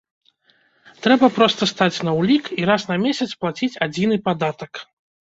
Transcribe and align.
Трэба 1.03 1.27
проста 1.35 1.67
стаць 1.71 2.03
на 2.07 2.11
ўлік 2.19 2.45
і 2.61 2.65
раз 2.69 2.81
на 2.93 2.97
месяц 3.03 3.27
плаціць 3.43 3.79
адзіны 3.87 4.17
падатак. 4.29 4.81